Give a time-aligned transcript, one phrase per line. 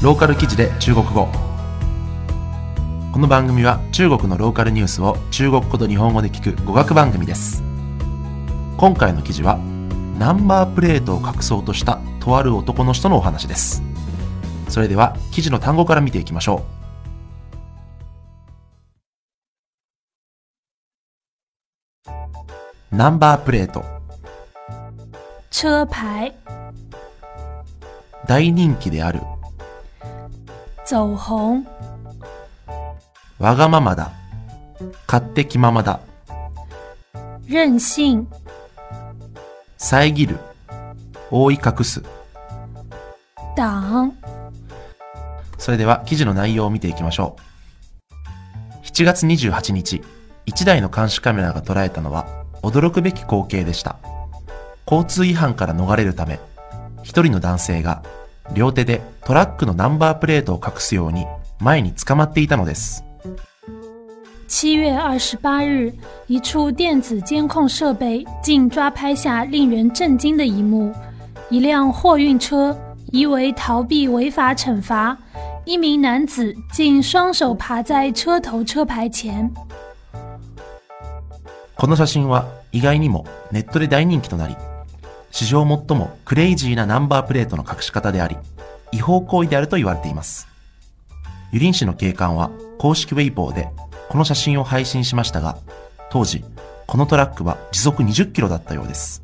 [0.00, 1.26] ローカル記事で中国語。
[3.12, 7.64] この番組は中国のローカルニュースを中国語と日本語で聞く語学番組です。
[8.76, 9.58] 今回の記事は
[10.16, 13.82] ナンバープレートを隠そうとしたとある男の人のお話です。
[14.68, 16.62] それでは記事の単語から見ていきましょ
[22.92, 22.94] う。
[22.94, 23.84] ナンバープレート。
[25.50, 26.36] 車牌、
[28.28, 29.22] 大人気である
[30.90, 31.66] 走红、
[33.38, 34.10] わがままだ。
[35.06, 36.00] 勝手気ままだ。
[37.46, 38.26] 任性、
[39.76, 40.38] 遮る。
[41.30, 42.02] 覆い隠す。
[43.54, 44.14] 党、
[45.58, 47.36] それでは記事の内容を見ていきましょ
[48.82, 48.86] う。
[48.86, 50.00] 7月28日
[50.46, 53.98] 1台の監視カメラが捉えたのは驚くべき光景でした。
[54.90, 56.40] 交通違反から逃れるため
[57.02, 58.02] 一人の男性が
[58.54, 61.26] 両手でトラックのナンバープレートを隠すように
[61.60, 63.04] 前に捕まっていたのです
[64.46, 65.92] 七月二十八日，
[66.26, 70.90] 一处电子监控设备竟抓拍下令人震惊的一幕：
[71.50, 72.74] 一辆货运车
[73.12, 75.16] 疑为逃避违法惩罚，
[75.66, 79.50] 一名男子竟双手爬在车头车牌前。
[81.76, 84.56] この写真は意外にもネットで大人気となり
[85.30, 88.36] 史上最もクレイジーなナンバープレートの隠し方であり
[88.92, 90.48] 違法行為であると言われています
[91.52, 93.68] ユリン市の警官は公式ウェイボーで
[94.08, 95.58] この写真を配信しましたが
[96.10, 96.44] 当時
[96.86, 99.22] このトラックは時速20キロだったようです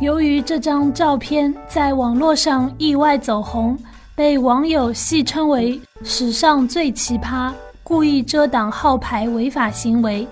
[0.00, 3.78] 由于这张照片在网络上意外走红，
[4.16, 7.52] 被网友戏称为史上最奇葩、
[7.84, 10.26] 故意遮挡号牌违法行为。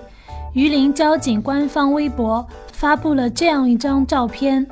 [0.53, 2.45] 榆林交警官方微博
[2.80, 4.66] 发布了这样一张照片，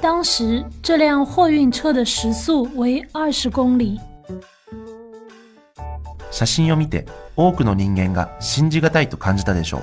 [0.00, 3.98] 当时这辆货运车的时速为二十公里。
[6.30, 9.82] 写真を見て多くの人間が信じがたいと感じたでしょう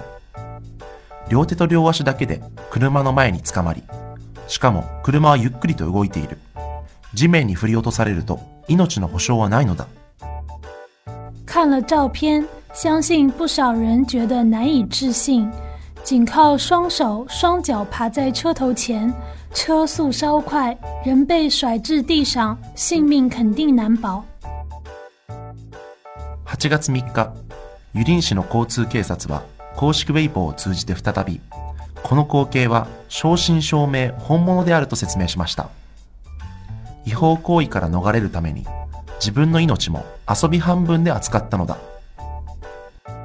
[1.29, 3.81] 両手と両足だけで車の前に捕まり
[4.47, 6.38] しかも車はゆっくりと動いている
[7.16, 9.88] 地面に振り落とされると命の保証はないのだ
[11.45, 15.50] 看了照片，相信不少人觉得难以置信。
[16.08, 19.12] 仅靠双手双脚爬在车头前，
[19.52, 20.74] 车速稍快，
[21.04, 24.24] 人被甩至地上，性命肯定难保。
[26.47, 27.30] 8月3日
[27.92, 29.42] ユリン市の交通警察は
[29.76, 31.42] 公式ウェイボーを通じて再び
[32.02, 35.68] この光景は正真正銘本物であると説明しました
[37.04, 38.64] 違法行為から逃れるために
[39.16, 41.76] 自分の命も遊び半分で扱ったのだ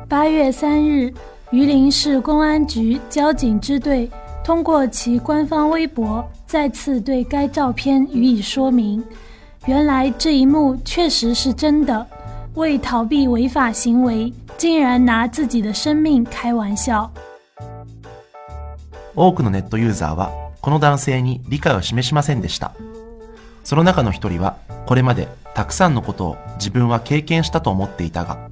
[0.09, 1.16] 八月三日，
[1.53, 4.10] 榆林市公安局交警支队
[4.44, 9.03] 通过其官方微博再次对该照片予以说明。
[9.66, 12.06] 原来这一幕确实是真的，
[12.54, 17.10] 为逃避违法行为，竟然拿自己的生命开玩笑。
[19.14, 22.72] 多くのネットユーザーはこの男性に理解を示しませんでした
[23.64, 28.48] その中の一人はこれまでたくさんのことを自分は経験したと思っていたが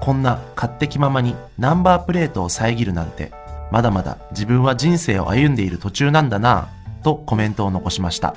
[0.00, 3.32] こんな勝手気ままにナンバープレートを遮るなんて
[3.70, 8.34] まだまだ自分は人生を歩んでいる途中なんだなぁとコメントを残しました。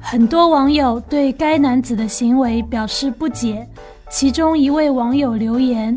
[0.00, 3.68] 很多网友对该男子的行为表示不解，
[4.08, 5.96] 其中一位网友留言：“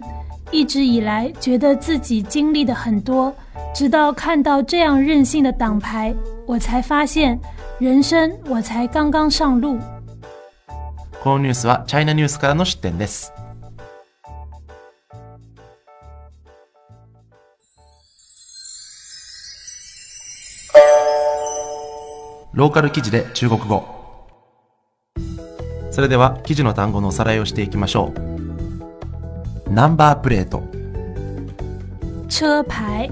[0.52, 3.34] 一直以来觉得自己经历的很多，
[3.74, 6.14] 直到看到这样任性的挡牌，
[6.46, 7.40] 我才发现
[7.80, 9.80] 人生我才刚刚上路。”
[11.24, 13.32] このニュースはチャイナニュースからの出展です
[22.54, 23.86] ローカル記事で中国語。
[25.90, 28.14] それでは記事の単語のおさらいをしていきましょ
[29.68, 29.72] う。
[29.72, 30.62] ナンバープレート。
[32.28, 33.10] 车牌、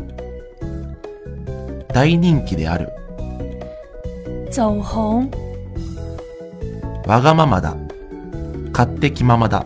[1.94, 2.90] 大人気である。
[4.48, 5.30] 走红、
[7.08, 7.78] わがままだ。
[8.74, 9.66] 勝手気ままだ。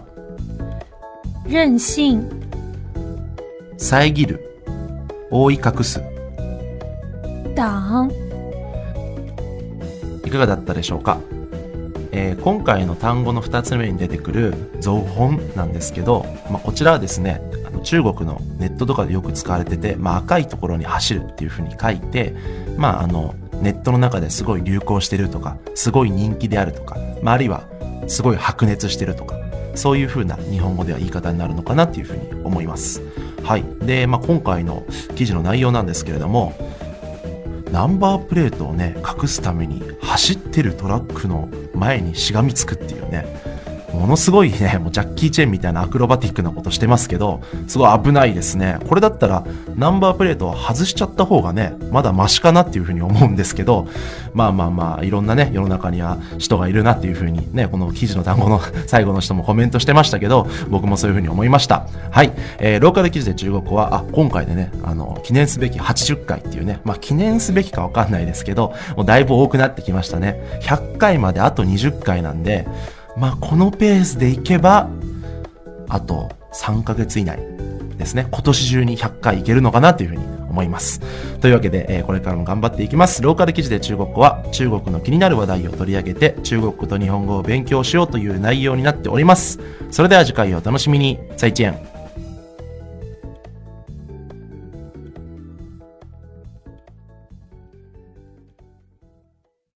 [1.47, 2.19] 任性、
[3.77, 4.61] 遮る。
[5.31, 5.99] 覆い隠す。
[7.55, 8.22] 党、い
[10.33, 11.19] かがだったでしょうか、
[12.11, 22.35] えー今回の単語の2つ目に出てくる「造本」なんですけど、まあ、こちらはですねあの中国のネットとかでよく使われてて、まあ、赤いところに走るっていう風に書いて、
[22.75, 27.63] まあ、あのネットの中ですごい流行してるとかすごい人気であるとか、まあ、あるいは
[28.07, 29.37] すごい白熱してるとか
[29.75, 33.01] そういう風な日本語では言い方になるのかなっていう風に思います。
[33.43, 33.65] はい。
[33.81, 34.83] で、まあ、今回の
[35.15, 36.53] 記事の内容なんですけれども、
[37.73, 43.25] ナンバープレートをね、隠すために走ってるトラックの前にしがみつくっていうね、
[43.93, 48.79] ものすごいね、もうジャッキー・チェンみたいなアクロバティックなことしてますけど、すごい危ないですね。
[48.89, 49.45] これだったら、
[49.75, 53.87] ナンバープレートを外しちゃった方がね、まだマシかなっていうふうに思うんですけど、
[54.33, 61.87] まあまあまあ、いろんなね、世の中には人がいるなっていうふうにね、この記事の単語の 最後の人もコメントしてましたけど、僕もそういうふうに思いました。
[62.09, 62.31] はい。
[62.59, 70.41] えー、ローカル記事で中国語は、あ、今回でね、あの、記念すべき80回っていうね、まあ記念すべきかわかんないですけど、もうだいぶ多くなってきましたね。
[70.61, 72.67] 100回まであと20回なんで、
[73.17, 74.89] まあ、このペースでいけば、
[75.87, 77.39] あと3ヶ月以内
[77.97, 78.27] ですね。
[78.31, 81.01] 今年中に100回いけるのかなというふうに思います。
[81.39, 83.21] というわけで、えー、これからも頑張っていきます。
[83.21, 89.59] ローカル記事で中国語は中国の気になる話題を取り上げて中国語と日本語を勉強しようという内容になっております。
[89.91, 91.19] それでは次回をお楽しみに。
[91.37, 91.92] 再见。